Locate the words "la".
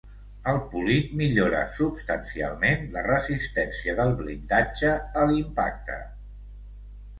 2.97-3.05